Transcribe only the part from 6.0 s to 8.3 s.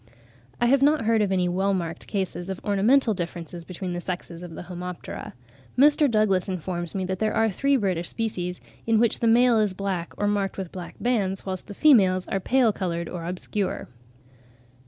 Douglas informs me that there are three British